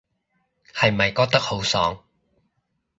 [0.73, 2.03] 係咪覺得好爽